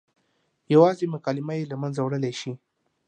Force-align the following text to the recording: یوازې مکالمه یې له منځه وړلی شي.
یوازې 0.73 1.05
مکالمه 1.15 1.53
یې 1.59 1.69
له 1.71 1.75
منځه 1.81 2.01
وړلی 2.03 2.33
شي. 2.39 2.51